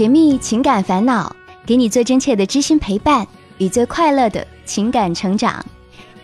[0.00, 5.62] 解密情感烦恼，给你最真切的知心陪伴与最快乐的情感成长。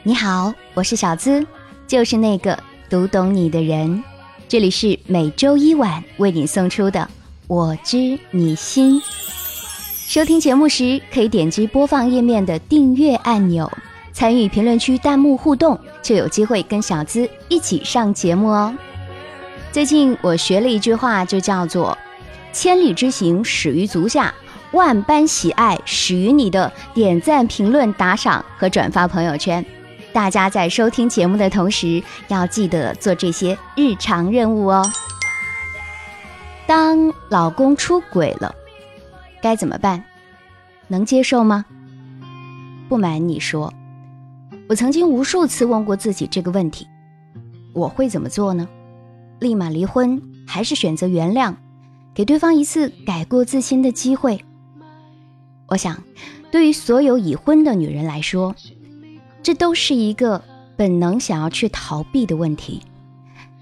[0.02, 1.46] 你好，我是小资，
[1.86, 2.58] 就是那个
[2.88, 4.02] 读懂你的人。
[4.48, 7.00] 这里是每周一晚为你送出的
[7.48, 8.98] 《我知你心》。
[10.08, 13.70] 收听节目时，可以点击播放页面的订阅按钮，
[14.10, 18.74] 参与评论区弹幕互动，就有机会跟小资一起上节目哦。
[19.70, 21.98] 最近我学了一句话，就叫做。
[22.56, 24.32] 千里之行始于足下，
[24.72, 29.62] 万般喜爱始于你的点赞、评论、打赏和转发朋友圈。
[30.10, 34.90] 大家在收听节目的同时，要记得做这些日常任务哦。
[36.66, 38.54] 当老公出轨了，
[39.42, 40.02] 该怎么办？
[40.88, 41.62] 能接受吗？
[42.88, 43.70] 不瞒你说，
[44.66, 46.88] 我曾经无数次问过自己这个问题：
[47.74, 48.66] 我会怎么做呢？
[49.40, 51.54] 立马离婚，还是选择原谅？
[52.16, 54.42] 给对方一次改过自新的机会。
[55.68, 56.02] 我想，
[56.50, 58.54] 对于所有已婚的女人来说，
[59.42, 60.42] 这都是一个
[60.76, 62.80] 本能想要去逃避的问题，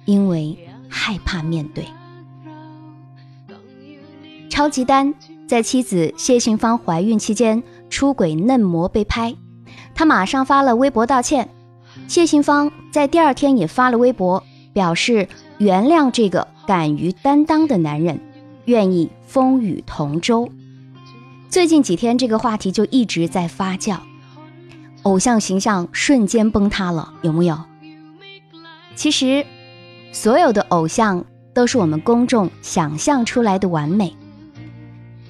[0.04, 0.56] 因为
[0.88, 1.84] 害怕面对。
[4.48, 5.12] 超级丹
[5.48, 9.34] 在妻子谢杏芳怀孕期间出轨嫩模被拍，
[9.96, 11.48] 他马上发了微博道歉。
[12.06, 15.26] 谢杏芳在第二天也发了微博，表示
[15.58, 18.20] 原谅这个敢于担当的男人。
[18.66, 20.50] 愿意风雨同舟。
[21.48, 23.98] 最近几天，这个话题就一直在发酵，
[25.02, 27.58] 偶像形象瞬间崩塌了，有木有？
[28.96, 29.44] 其实，
[30.12, 34.16] 所有的偶像都是我们公众想象出来的完美。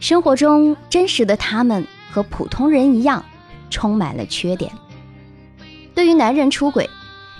[0.00, 3.24] 生活中真实的他们和普通人一样，
[3.70, 4.70] 充满了缺点。
[5.94, 6.88] 对于男人出轨，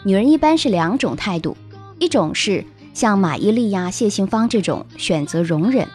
[0.04, 1.56] 女人一般是两种态度，
[1.98, 2.64] 一种是。
[2.94, 5.86] 像马伊琍呀、谢杏芳这种选择容忍，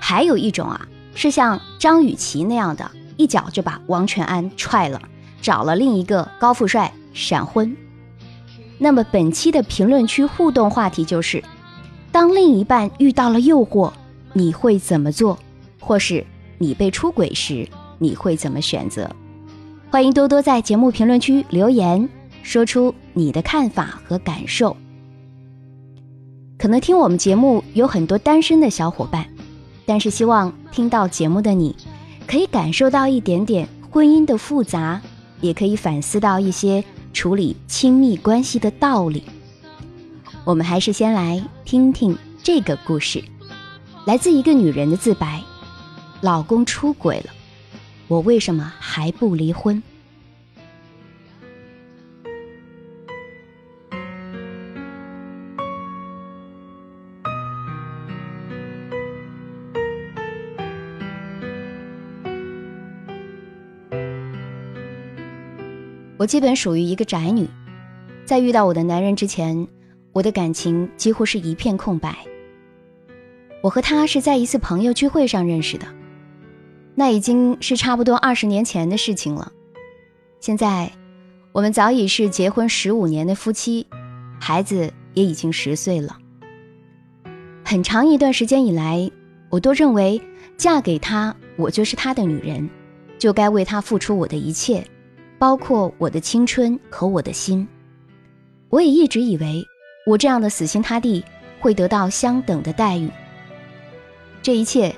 [0.00, 5.00] 还有一种啊，是像张雨绮那样的，一脚就把王全安踹了，
[5.42, 7.76] 找了另一个高富帅闪婚。
[8.78, 11.44] 那么本期的评论区互动话题就是：
[12.10, 13.92] 当另一半遇到了诱惑，
[14.32, 15.38] 你会怎么做？
[15.78, 16.26] 或是
[16.56, 19.14] 你被出轨时，你会怎么选择？
[19.90, 22.08] 欢迎多多在节目评论区留言，
[22.42, 24.74] 说出你的看法和感受。
[26.60, 29.26] 可能听我们节目有很多单身的小伙伴，
[29.86, 31.74] 但是希望听到节目的你，
[32.26, 35.00] 可以感受到一点点婚姻的复杂，
[35.40, 36.84] 也可以反思到一些
[37.14, 39.24] 处理亲密关系的道理。
[40.44, 43.24] 我们还是先来听听这个故事，
[44.04, 45.42] 来自一个女人的自白：
[46.20, 47.30] 老公出轨了，
[48.06, 49.82] 我为什么还不离婚？
[66.30, 67.48] 基本属于一个宅女，
[68.24, 69.66] 在遇到我的男人之前，
[70.12, 72.16] 我的感情几乎是一片空白。
[73.64, 75.88] 我和他是在一次朋友聚会上认识的，
[76.94, 79.50] 那已经是差不多二十年前的事情了。
[80.38, 80.92] 现在，
[81.50, 83.84] 我们早已是结婚十五年的夫妻，
[84.38, 86.16] 孩子也已经十岁了。
[87.64, 89.10] 很长一段时间以来，
[89.48, 90.22] 我都认为
[90.56, 92.70] 嫁给他，我就是他的女人，
[93.18, 94.86] 就该为他付出我的一切。
[95.40, 97.66] 包括我的青春和我的心，
[98.68, 99.66] 我也一直以为
[100.04, 101.24] 我这样的死心塌地
[101.58, 103.08] 会得到相等的待遇。
[104.42, 104.94] 这一切，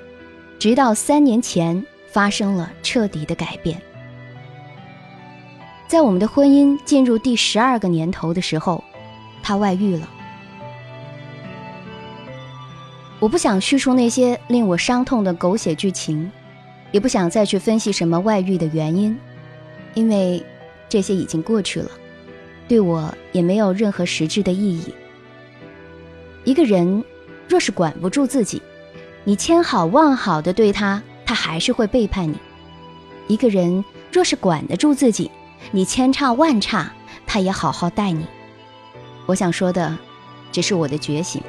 [0.58, 3.80] 直到三年前发生了彻底的改变。
[5.86, 8.82] 在我们的婚姻进入第十二个年头的时候，
[9.44, 10.08] 他外遇了。
[13.20, 16.28] 我不想叙述那些令我伤痛的狗血剧情，
[16.90, 19.16] 也不想再去分析什么外遇的原因。
[19.94, 20.44] 因为
[20.88, 21.90] 这些已经过去了，
[22.68, 24.94] 对我也没有任何实质的意义。
[26.44, 27.04] 一个人
[27.48, 28.60] 若是管不住自己，
[29.24, 32.34] 你千好万好的对他，他还是会背叛你；
[33.28, 35.30] 一个人若是管得住自己，
[35.70, 36.92] 你千差万差，
[37.26, 38.26] 他也好好待你。
[39.26, 39.96] 我想说的，
[40.50, 41.40] 只是我的觉醒。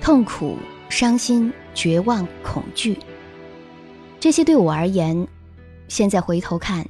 [0.00, 0.56] 痛苦、
[0.88, 2.98] 伤心、绝望、恐惧，
[4.20, 5.26] 这些对我而言。
[5.92, 6.88] 现在回头看，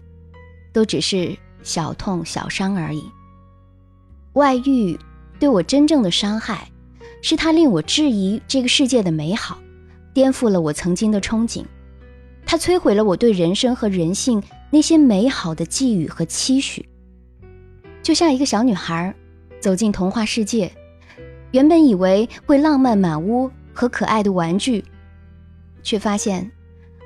[0.73, 3.03] 都只是小痛小伤而已。
[4.35, 4.97] 外遇
[5.41, 6.71] 对我真正的伤害，
[7.21, 9.59] 是他令我质疑这个世界的美好，
[10.15, 11.65] 颠覆了我曾经的憧憬。
[12.47, 14.41] 他摧毁了我对人生和人性
[14.71, 16.89] 那些美好的寄予和期许。
[18.05, 19.13] 就像一个小女孩
[19.61, 20.71] 走进童话世界，
[21.51, 24.85] 原本以为会浪漫满屋，和可爱的玩具，
[25.83, 26.49] 却发现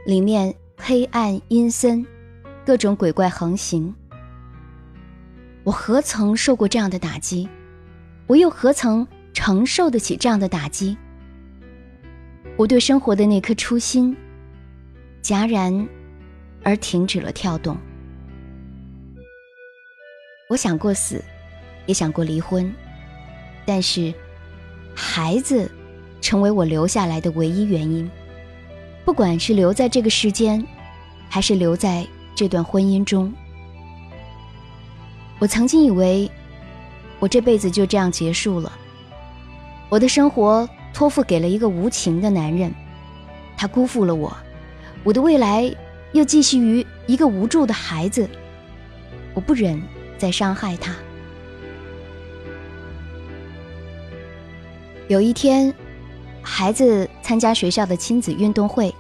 [0.05, 2.07] 里面黑暗阴森，
[2.65, 3.93] 各种鬼怪横行。
[5.65, 7.49] 我何曾受过这样的打击？
[8.27, 10.97] 我又何曾承受得起这样的打击？
[12.57, 14.17] 我对生活的那颗初心
[15.23, 15.89] 戛然
[16.63, 17.77] 而停止了跳动。
[20.49, 21.25] 我想过死，
[21.87, 22.73] 也想过离婚，
[23.65, 24.15] 但是
[24.95, 25.69] 孩子
[26.21, 28.09] 成为我留下来的唯一原因。
[29.07, 30.67] 不管是留在这个世间，
[31.31, 32.05] 还是留在
[32.35, 33.33] 这段婚姻中，
[35.39, 36.29] 我曾经以为
[37.21, 38.71] 我这辈子就这样结束了。
[39.89, 42.75] 我的生活托付给了一个无情的男人，
[43.57, 44.37] 他辜负了我，
[45.05, 45.73] 我的未来
[46.13, 48.29] 又寄希于一个无助的孩子。
[49.33, 49.81] 我不忍。
[50.19, 50.95] 再伤害他。
[55.09, 55.75] 有一天，
[56.41, 58.95] 孩子参加学校的亲子运动会，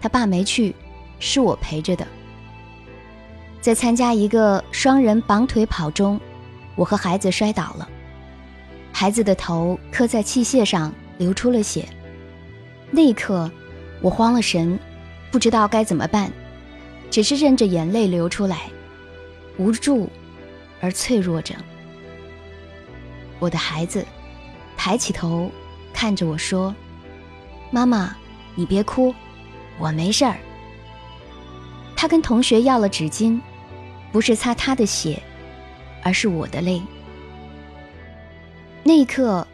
[0.00, 0.74] 他爸没去，
[1.20, 2.08] 是我陪着的。
[3.60, 6.18] 在参加一个双人绑腿跑中，
[6.76, 7.86] 我和孩子摔倒了，
[8.90, 11.86] 孩子的头磕在器械上，流出了血。
[12.90, 13.50] 那一刻，
[14.00, 14.80] 我慌了神，
[15.30, 16.32] 不知道该怎么办，
[17.10, 18.62] 只是任着眼泪流出来，
[19.58, 20.08] 无助。
[20.80, 21.54] 而脆弱着，
[23.38, 24.06] 我的孩子
[24.74, 25.50] 抬起头
[25.92, 26.74] 看着我说
[27.70, 28.16] ：“妈妈，
[28.54, 29.14] 你别哭，
[29.78, 30.36] 我没事儿。”
[31.96, 33.40] 他跟同学要了纸巾，
[34.12, 35.22] 不是擦他的血，
[36.02, 36.82] 而是我的泪。
[38.82, 39.46] 那一刻，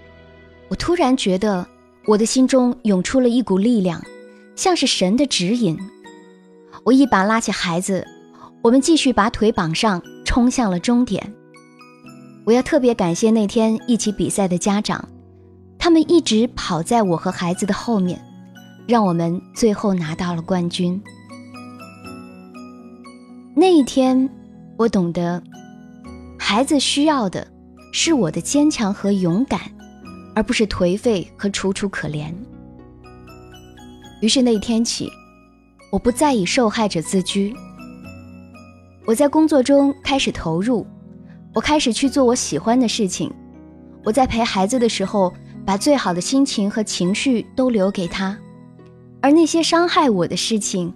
[0.69, 1.67] 我突然觉得
[2.07, 4.03] 我的心中涌出了一股力量，
[4.57, 5.79] 像是神的指引。
[6.85, 8.07] 我一把拉起孩子，
[8.63, 10.03] 我们继续把腿绑上。
[10.25, 11.33] 冲向了终点。
[12.45, 15.09] 我要特别感谢那天一起比赛的家长，
[15.85, 18.19] 他们一直跑在我和孩子的后面，
[18.89, 20.99] 让我们最后拿到了冠军。
[23.55, 24.27] 那一天，
[24.79, 25.43] 我懂得，
[26.39, 27.47] 孩子需要的
[27.93, 29.61] 是我的坚强和勇敢，
[30.35, 32.33] 而不是颓废和楚楚可怜。
[34.23, 35.11] 于是那一天起，
[35.93, 37.55] 我不再以受害者自居。
[39.05, 40.87] 我在工作中开始投入，
[41.53, 43.31] 我开始去做我喜欢的事情。
[44.03, 45.31] 我在陪孩子的时候，
[45.67, 48.39] 把最好的心情和情绪都留给他，
[49.21, 50.93] 而那些伤害我的事情，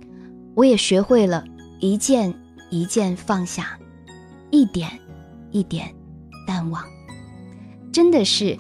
[0.55, 1.45] 我也学会了
[1.81, 2.35] 一件
[2.71, 3.79] 一件放下，
[4.51, 4.91] 一点
[5.51, 5.89] 一点
[6.47, 6.85] 淡忘。
[7.91, 8.57] 真的是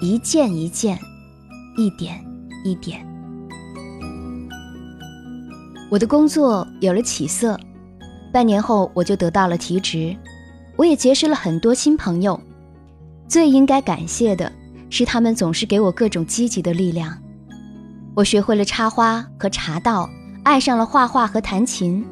[0.00, 0.98] 一件一件，
[1.76, 2.24] 一点
[2.64, 3.06] 一点。
[5.90, 7.58] 我的工作有了起色。
[8.32, 10.16] 半年后，我就得到了提职，
[10.76, 12.40] 我也结识了很多新朋友。
[13.28, 14.50] 最应该感谢的
[14.90, 17.16] 是，他们总是给我各种积极的力量。
[18.14, 20.10] 我学会了插花和茶道，
[20.42, 22.04] 爱上了画画和弹琴。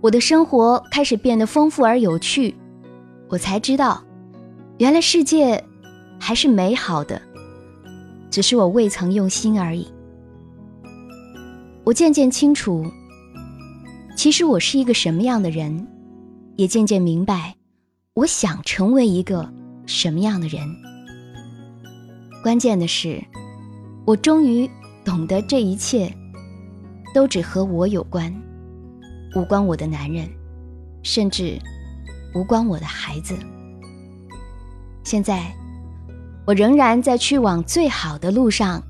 [0.00, 2.54] 我的生活开始变得丰富而有趣。
[3.28, 4.02] 我才知道，
[4.78, 5.62] 原来世界
[6.18, 7.20] 还是美好的，
[8.30, 9.86] 只是我未曾用心而已。
[11.84, 12.84] 我渐渐清楚。
[14.16, 15.86] 其实我是一个什么样的人，
[16.56, 17.54] 也渐渐明白，
[18.14, 19.52] 我想成为一个
[19.84, 20.62] 什么样的人。
[22.44, 23.24] 关键的是，
[24.04, 24.70] 我终于
[25.02, 26.14] 懂得这一切，
[27.14, 28.30] 都只和我有关，
[29.34, 30.28] 无关我的男人，
[31.02, 31.58] 甚至
[32.34, 33.34] 无关我的孩子。
[35.04, 35.50] 现在，
[36.44, 38.82] 我仍然在去往最好的路上，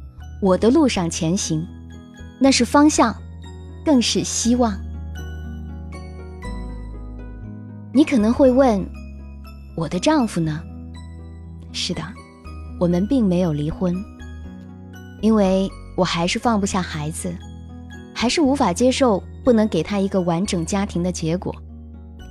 [0.43, 1.65] 我的路上前行，
[2.41, 3.15] 那是方向，
[3.85, 4.77] 更是希望。
[7.93, 8.85] 你可能会问，
[9.77, 10.61] 我的丈夫呢？
[11.71, 12.03] 是的，
[12.81, 13.95] 我们并没有离婚，
[15.21, 17.35] 因为我还是放不下孩子，
[18.15, 21.55] 还是无法接受不能给他一个完整家庭的结果，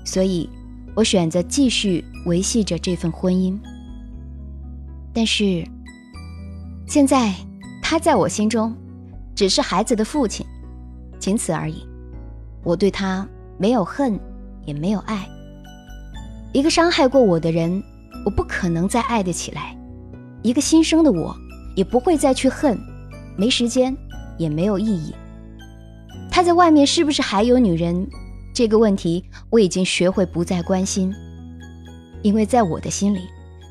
[0.05, 0.49] 所以
[0.95, 3.57] 我选择继续维系着这份婚姻。
[5.13, 5.63] 但是，
[6.87, 7.33] 现在
[7.81, 8.75] 他在我心中
[9.35, 10.45] 只是孩子的父亲，
[11.19, 11.87] 仅此而已。
[12.63, 14.19] 我对他没有恨，
[14.65, 15.27] 也没有爱。
[16.51, 17.83] 一个伤害过我的人，
[18.25, 19.75] 我不可能再爱得起来；
[20.43, 21.35] 一个新生的我，
[21.75, 22.77] 也不会再去恨，
[23.37, 23.95] 没时间，
[24.37, 25.15] 也没有意义。
[26.29, 28.07] 他在外面是不是还有女人？
[28.53, 31.11] 这个问题我已经学会不再关心，
[32.21, 33.21] 因为在我的心里，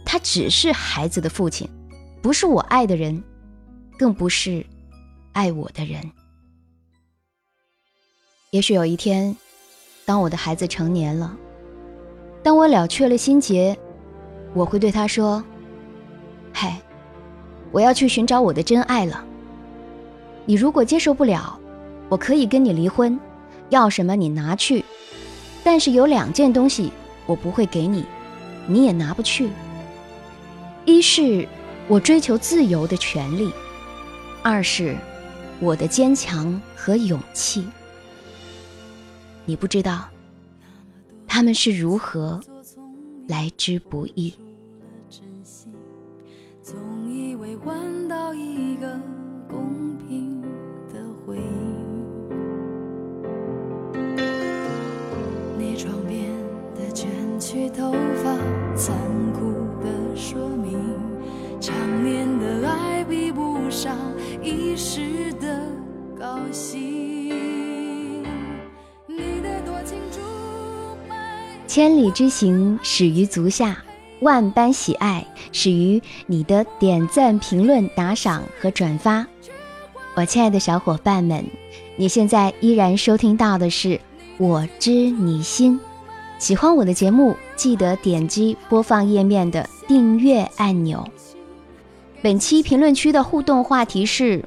[0.04, 1.68] 他只是孩子的父亲，
[2.20, 3.22] 不是我爱的人，
[3.98, 4.64] 更不是
[5.32, 6.00] 爱我的人。
[8.50, 9.36] 也许有一天，
[10.04, 11.36] 当我的孩子成年了。
[12.42, 13.78] 当我了却了心结，
[14.52, 15.42] 我会对他说
[16.52, 16.70] ：“嘿，
[17.70, 19.24] 我要去寻找我的真爱了。
[20.44, 21.58] 你如果接受不了，
[22.08, 23.18] 我可以跟你离婚，
[23.70, 24.84] 要什么你拿去，
[25.64, 26.92] 但是有两件东西
[27.26, 28.04] 我不会给你，
[28.66, 29.48] 你也拿不去。
[30.84, 31.46] 一是
[31.88, 33.52] 我追求自由的权利，
[34.42, 34.96] 二是
[35.60, 37.64] 我的坚强和勇气。
[39.44, 40.08] 你不知道
[41.26, 42.40] 他们是如何
[43.28, 44.34] 来之不易。
[47.52, 48.98] 你换到一个
[49.46, 50.40] 公平
[50.90, 51.44] 的回应，
[55.58, 56.30] 你床边
[56.74, 57.92] 的卷曲头
[58.24, 58.38] 发，
[58.74, 58.96] 残
[59.34, 59.52] 酷
[59.84, 60.80] 的说明，
[61.60, 63.98] 长年的爱比不上
[64.40, 65.60] 一时的
[66.18, 66.80] 高兴，
[69.06, 70.20] 你的多情逐
[71.06, 71.14] 白，
[71.66, 73.76] 千里之行始于足下，
[74.22, 75.26] 万般喜爱。
[75.52, 79.26] 始于你的点赞评论打赏和转发。
[80.14, 81.44] 我亲爱的小伙伴们
[81.96, 84.00] 你现在依然收听到的是
[84.38, 85.78] 我知你心。
[86.38, 91.06] 喜欢我的节目记得点击播放页面的订阅按钮。
[92.20, 94.44] 本期评论区的互动话题是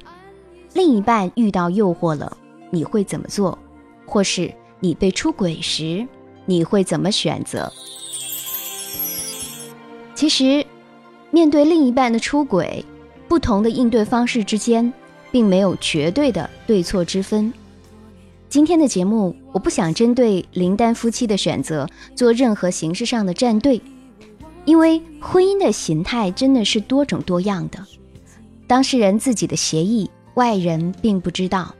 [0.74, 2.36] 另一半遇到诱惑了
[2.70, 3.58] 你会怎么做？
[4.04, 6.06] 或是你被出轨时
[6.44, 7.72] 你会怎么选择？
[10.14, 10.64] 其实
[11.36, 12.82] 面对另一半的出轨
[13.28, 14.90] 不同的应对方式之间
[15.30, 17.52] 并没有绝对的对错之分。
[18.48, 23.78] 今天的节目我不想针对林丹夫妻的选择做任何形式上的站队
[24.64, 27.84] 因为婚姻的形态真的是多种多样的。
[28.66, 31.74] 当事人自己的协议外人并不知道。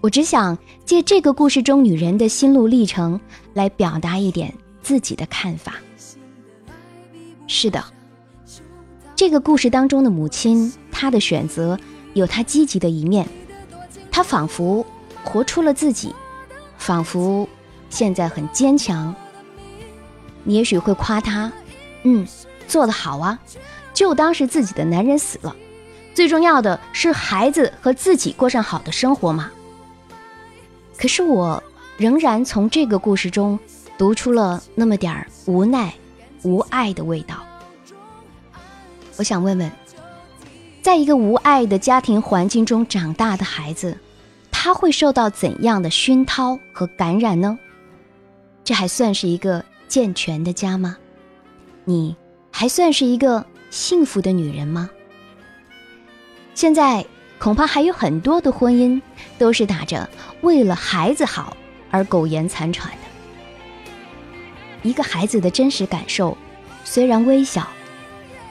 [0.00, 0.56] 我只想
[0.86, 3.20] 借这个故事中女人的心路历程
[3.52, 5.74] 来表达一点自己的看法。
[7.46, 7.84] 是的。
[9.16, 11.78] 这个故事当中的母亲她的选择
[12.14, 13.26] 有她积极的一面。
[14.10, 14.84] 她仿佛
[15.22, 16.14] 活出了自己
[16.78, 17.48] 仿佛
[17.90, 19.14] 现在很坚强。
[20.42, 21.50] 你也许会夸她
[22.02, 22.26] 嗯
[22.66, 23.38] 做得好啊
[23.92, 25.54] 就当是自己的男人死了。
[26.12, 29.50] 最重要的是孩子和自己过上好的生活嘛。
[30.98, 31.62] 可是我
[31.96, 33.58] 仍然从这个故事中
[33.96, 35.94] 读出了那么点儿无奈
[36.42, 37.53] 无爱的味道。
[39.16, 39.70] 我想问问
[40.82, 43.96] 在一个无爱的家庭环境中长大的孩子
[44.50, 47.58] 他会受到怎样的熏陶和感染呢？
[48.64, 50.96] 这还算是一个健全的家吗？
[51.84, 52.16] 你
[52.50, 54.88] 还算是一个幸福的女人吗？
[56.54, 57.04] 现在
[57.38, 59.00] 恐怕还有很多的婚姻
[59.38, 60.08] 都是打着
[60.40, 61.56] 为了孩子好
[61.90, 64.88] 而苟延残喘的。
[64.88, 66.36] 一个孩子的真实感受
[66.84, 67.68] 虽然微小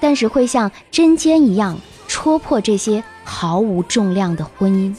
[0.03, 1.79] 但是会像针尖一样
[2.09, 4.93] 戳破这些毫无重量的婚姻。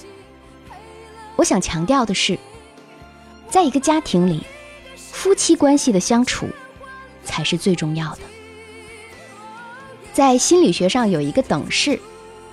[1.36, 2.38] 我想强调的是
[3.50, 4.42] 在一个家庭里
[4.96, 6.48] 夫妻关系的相处
[7.22, 8.20] 才是最重要的。
[10.14, 12.00] 在心理学上有一个等式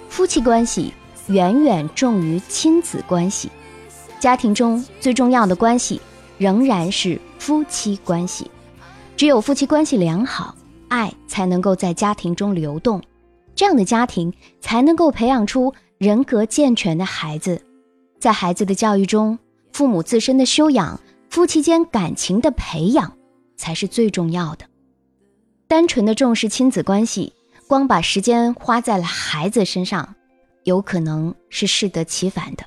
[0.10, 0.93] 夫妻关系
[1.27, 3.50] 远远重于亲子关系。
[4.20, 6.01] 家庭中最重要的关系
[6.38, 8.51] 仍然是夫妻关系。
[9.15, 10.53] 只有夫妻关系良好
[10.92, 13.02] 爱才能够在家庭中流动
[13.56, 17.62] 这样的家庭才能够培养出人格健全的孩子。
[18.20, 19.40] 在孩子的教育中
[19.72, 23.18] 父母自身的修养夫妻间感情的培养
[23.56, 24.66] 才是最重要的。
[25.68, 27.32] 单纯的重视亲子关系
[27.68, 30.14] 光把时间花在了孩子身上
[30.66, 32.66] 有可能是适得其反的。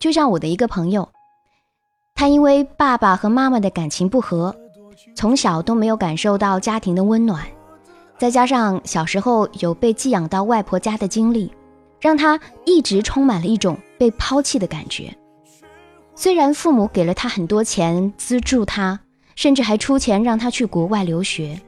[0.00, 1.08] 就像我的一个朋友
[2.16, 4.54] 他因为爸爸和妈妈的感情不和
[5.14, 7.44] 从小都没有感受到家庭的温暖，
[8.18, 11.52] 再加上小时候有被寄养到外婆家的经历，
[12.00, 15.14] 让他一直充满了一种被抛弃的感觉。
[16.14, 18.98] 虽然父母给了他很多钱资助他，
[19.34, 21.60] 甚至还出钱让他去国外留学，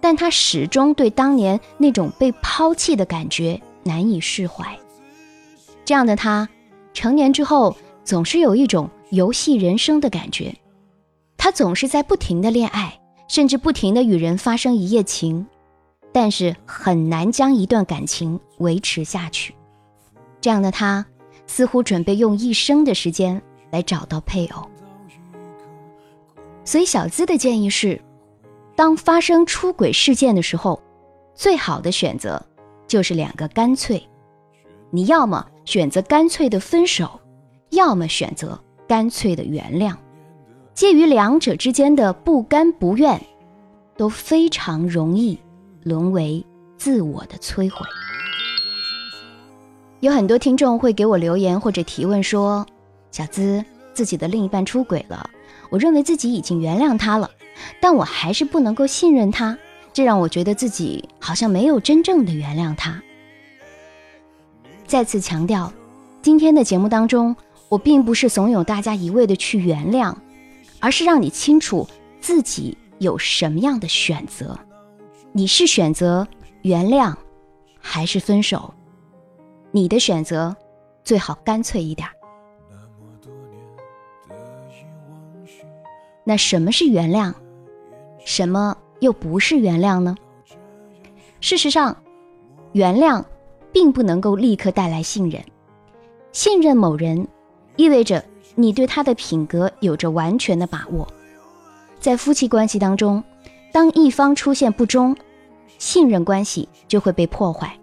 [0.00, 4.66] 但他始终对当年那种被抛弃的感觉难以释怀。
[5.84, 6.48] 这样的他，
[6.94, 10.54] 成年之后总是有一种游戏人生的感觉。
[11.46, 15.46] 他总是在不停的恋爱甚至不停的与人发生一夜情
[16.12, 19.54] 但是很难将一段感情维持下去。
[20.40, 21.06] 这样的他
[21.46, 24.68] 似乎准备用一生的时间来找到配偶。
[26.64, 28.02] 所以小资的建议是
[28.74, 30.82] 当发生出轨事件的时候
[31.32, 32.44] 最好的选择
[32.88, 34.04] 就是两个干脆。
[34.90, 37.20] 你要么选择干脆的分手
[37.70, 39.96] 要么选择干脆的原谅。
[40.76, 43.18] 介于两者之间的不甘不愿
[43.96, 45.38] 都非常容易
[45.82, 46.44] 沦为
[46.76, 47.78] 自我的摧毁。
[50.00, 52.66] 有很多听众会给我留言或者提问说
[53.10, 53.64] 小资
[53.94, 55.30] 自己的另一半出轨了
[55.70, 57.30] 我认为自己已经原谅他了
[57.80, 59.56] 但我还是不能够信任他
[59.94, 63.02] 这让我觉得自己好像没有真正的原谅他。
[64.86, 65.72] 再次强调
[66.20, 67.34] 今天的节目当中
[67.70, 70.14] 我并不是怂恿大家一味的去原谅
[70.80, 71.86] 而是让你清楚
[72.20, 74.58] 自己有什么样的选择。
[75.32, 76.26] 你是选择
[76.62, 77.14] 原谅，
[77.78, 78.72] 还是分手？
[79.70, 80.56] 你的选择
[81.04, 82.08] 最好干脆一点。
[86.24, 87.32] 那什么是原谅？
[88.24, 90.16] 什么又不是原谅呢？
[91.40, 91.96] 事实上，
[92.72, 93.22] 原谅
[93.72, 95.44] 并不能够立刻带来信任。
[96.32, 97.28] 信任某人，
[97.76, 98.24] 意味着
[98.56, 101.06] 你对他的品格有着完全的把握。
[102.00, 103.22] 在夫妻关系当中，
[103.72, 105.16] 当一方出现不忠，
[105.78, 107.78] 信任关系就会被破坏。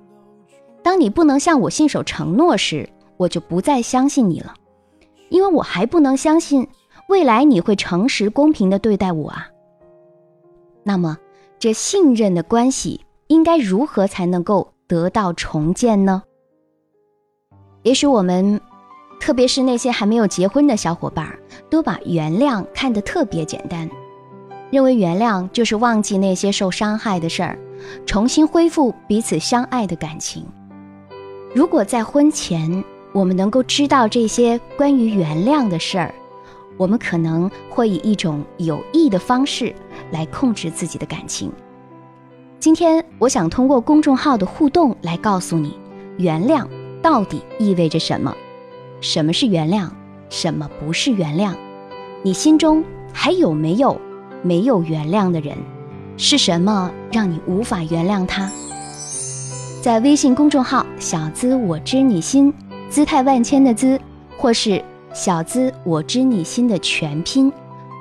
[0.82, 4.54] 当你不能向我信守承诺时，我就不再相信你了，
[5.30, 6.68] 因为我还不能相信
[7.08, 9.48] 未来你会诚实公平的对待我啊。
[10.84, 11.18] 那么，
[11.58, 16.24] 这信任的关系应该如何才能够得到重建呢？
[17.84, 18.60] 也许我们，
[19.24, 21.34] 特别是那些还没有结婚的小伙伴，
[21.70, 23.90] 都把原谅看得特别简单，
[24.70, 27.58] 认为原谅就是忘记那些受伤害的事儿，
[28.06, 30.46] 重新恢复彼此相爱的感情。
[31.56, 36.14] 如果在婚前我们能够知道这些关于原谅的事儿，
[36.76, 39.74] 我们可能会以一种有益的方式
[40.12, 41.50] 来控制自己的感情。
[42.60, 45.80] 今天我想通过公众号的互动来告诉你，
[46.18, 46.68] 原谅
[47.02, 48.36] 到底意味着什么？
[49.04, 49.90] 什么是原谅？
[50.30, 51.54] 什么不是原谅？
[52.24, 52.82] 你心中
[53.12, 54.00] 还有没有
[54.42, 55.58] 没有原谅的人？
[56.16, 58.50] 是什么让你无法原谅他？
[59.82, 62.54] 在微信公众号“小资我知你心”，
[62.90, 64.00] 姿态万千的“资”，
[64.40, 64.82] 或是
[65.14, 67.52] “小资我知你心”的全拼，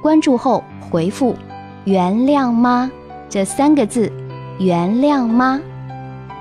[0.01, 1.35] 关注后回复
[1.83, 2.89] “原谅吗”
[3.29, 4.09] 这三个字
[4.61, 5.61] ，“原谅吗”，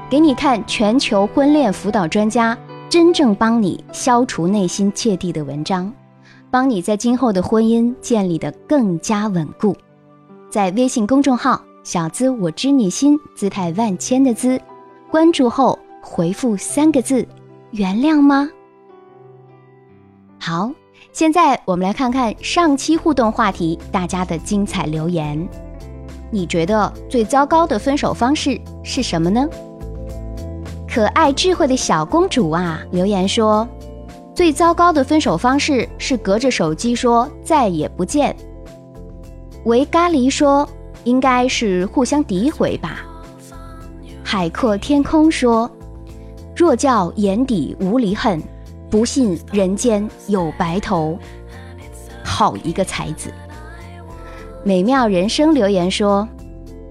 [0.08, 2.56] 给你看全球婚恋辅导专家
[2.92, 5.90] 真正帮你消除内心芥蒂的文章，
[6.50, 9.74] 帮你在今后的婚姻建立的更加稳固。
[10.50, 14.60] 在微信公众号“小资我知你心”，姿态万千的“资”。
[15.10, 17.26] 关注后回复三个字
[17.72, 18.50] “原谅吗？”
[20.38, 20.70] 好，
[21.14, 25.48] 现在我们来看看上期互动话题大家的精彩留言。
[26.30, 29.48] 你觉得最糟糕的分手方式是什么呢？
[30.94, 33.66] 可爱智慧的小公主啊，留言说
[34.36, 38.36] ：“最糟糕的分手方式是隔着手机说再也不见。”
[39.64, 40.68] 维咖喱说
[41.06, 43.06] ：“应该是互相诋毁吧。”
[44.22, 45.72] 海阔天空说
[46.54, 48.44] ：“若叫眼底无离恨，
[48.90, 51.18] 不信人间有白头。”
[52.22, 53.32] 好一个才子！
[54.66, 56.28] 美妙人生留言说：“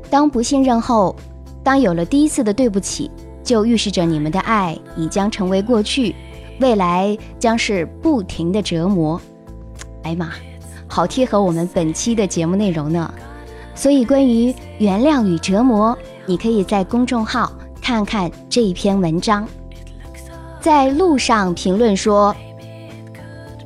[0.08, 1.14] 当不信任后，
[1.62, 3.10] 当有了第一次的对不起，
[3.42, 6.14] 就预示着你们的爱已将成为过去，
[6.60, 9.20] 未来将是不停的折磨。”
[10.04, 10.30] 哎妈，
[10.86, 13.12] 好贴合我们本期的节目内容呢。
[13.74, 15.96] 所以，关于原谅与折磨。
[16.26, 17.50] 你可以在公众号
[17.82, 19.48] 看看这一篇文章，
[20.60, 22.34] 在路上评论说：“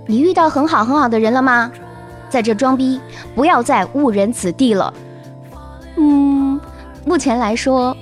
[0.06, 1.70] 你遇到很好很好的人了吗？
[2.30, 2.98] 在这装逼，
[3.34, 4.94] 不要再误人子弟了。”
[5.98, 6.58] 嗯，
[7.04, 7.94] 目前来说，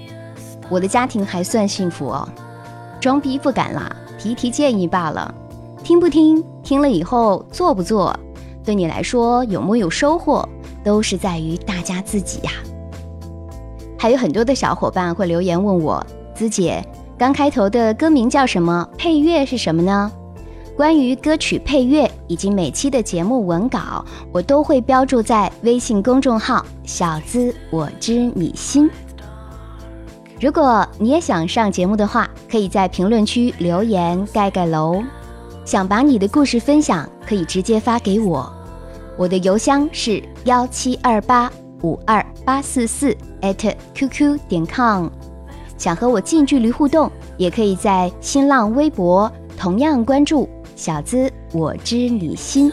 [0.69, 2.29] 我的家庭还算幸福哦。
[3.01, 5.35] 装逼不敢啦，提提建议罢了。
[5.83, 8.17] 听不听，听了以后做不做，
[8.65, 10.49] 对你来说有木有收获，
[10.85, 12.53] 都是在于大家自己呀。
[13.99, 16.85] 还有很多的小伙伴会留言问我，子姐，
[17.19, 18.89] 刚开头的歌名叫什么？
[18.97, 20.11] 配乐是什么呢？
[20.77, 28.89] 关于歌曲配乐以及每期的节目文稿，我都会标注在微信公众号“小资我知你心”。
[30.43, 35.01] 如果你也想上节目的话，可以在评论区留言盖盖楼。
[35.65, 38.53] 想把你的故事分享，可以直接发给我，
[39.17, 41.49] 我的邮箱是幺七二八
[41.83, 43.17] 五二八四四。
[43.43, 45.07] at qq 点 com，
[45.79, 52.73] 想和我近距离互动，也可以在新浪微博同样关注小资我知你心。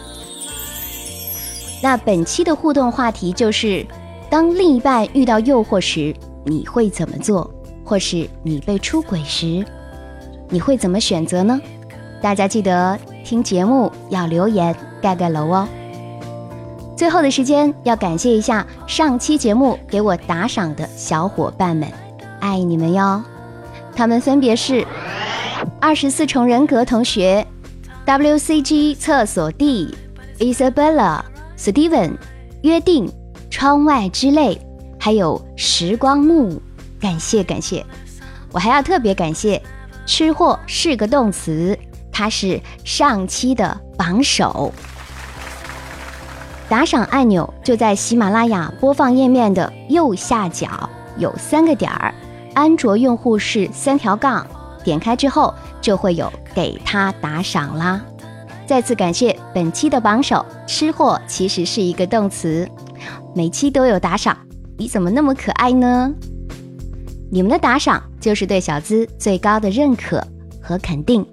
[1.80, 3.86] 那本期的互动话题就是：
[4.28, 6.12] 当另一半遇到诱惑时，
[6.44, 7.48] 你会怎么做？
[7.90, 9.66] 或是你被出轨时，
[10.48, 11.60] 你会怎么选择呢？
[12.22, 14.72] 大家记得听节目要留言
[15.02, 15.66] 盖盖楼哦。
[16.96, 21.88] 最后的时间，要感谢一下上期节目给我打赏的小伙伴们，
[22.38, 23.24] 爱你们哟！
[23.96, 24.86] 他们分别是
[25.80, 27.44] 二十四重人格同学
[28.06, 32.12] ，WCG 厕所 D，Isabella，Steven，
[32.62, 33.12] 约定，
[33.50, 34.60] 窗外之泪，
[34.96, 36.62] 还有时光木，
[37.00, 37.84] 感谢感谢。
[38.52, 39.60] 我还要特别感谢
[40.06, 41.78] “吃货”是个动词，
[42.12, 44.72] 它是上期的榜首。
[46.68, 52.14] 打赏按钮就在喜马拉雅播放页面的右下角，有三个点儿，
[52.54, 54.46] 安卓用户是三条杠，
[54.84, 58.00] 点开之后就会有给他打赏啦。
[58.66, 62.68] 再次感谢本期的榜首“吃货”，其实是一个动词，
[63.34, 64.36] 每期都有打赏，
[64.76, 66.12] 你怎么那么可爱呢？
[67.30, 70.22] 你们的打赏就是对小资最高的认可
[70.60, 71.24] 和肯定。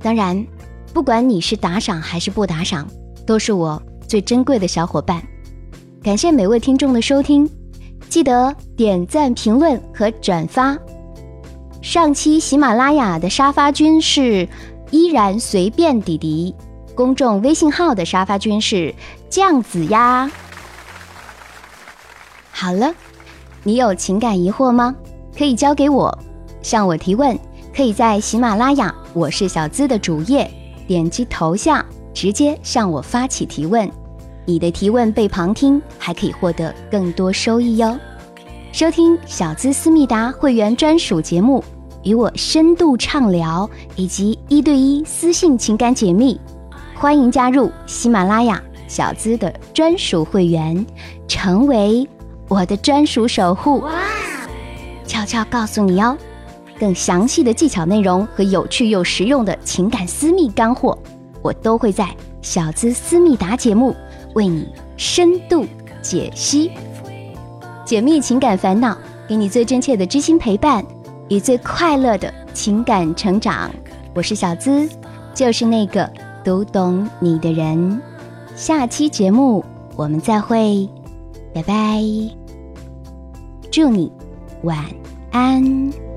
[0.00, 0.46] 当然，
[0.94, 2.88] 不管你是打赏还是不打赏，
[3.26, 3.82] 都是我。
[4.08, 5.22] 最珍贵的小伙伴，
[6.02, 7.48] 感谢每位听众的收听，
[8.08, 10.76] 记得点赞、评论和转发。
[11.80, 14.48] 上期喜马拉雅的沙发君是
[14.90, 16.52] 依然随便弟弟，
[16.92, 18.92] 公众微信号的沙发君是
[19.28, 20.28] 酱子呀。
[22.50, 22.92] 好了，
[23.62, 24.94] 你有情感疑惑吗？
[25.36, 26.16] 可以交给我，
[26.62, 27.38] 向我提问，
[27.76, 30.50] 可以在喜马拉雅我是小资的主页
[30.86, 33.90] 点击头像，直接向我发起提问。
[34.46, 37.98] 你的提问被旁听，还可以获得更多收益哟。
[38.72, 41.62] 收听小资思密达会员专属节目，
[42.02, 46.40] 与我深度畅聊，以及一对一私信情感解密，
[46.94, 50.84] 欢迎加入喜马拉雅小资的专属会员，
[51.28, 52.08] 成为
[52.50, 53.84] 我的专属守护。
[55.06, 56.18] 悄悄告诉你哦，
[56.78, 60.98] 更详细的技巧内容和有趣又实用的情感私密干货，
[61.42, 62.08] 我都会在
[62.42, 63.94] 小资思密达节目。
[64.34, 65.64] 为你深度
[66.02, 66.70] 解析、
[67.84, 68.96] 解密情感烦恼，
[69.28, 70.84] 给你最真切的知心陪伴
[71.28, 73.70] 与最快乐的情感成长。
[74.14, 74.88] 我是小资，
[75.34, 76.08] 就是那个
[76.44, 78.00] 读懂你的人。
[78.54, 79.64] 下期节目
[79.96, 80.88] 我们再会，
[81.52, 82.00] 拜拜，
[83.70, 84.10] 祝你
[84.64, 84.84] 晚
[85.30, 86.09] 安。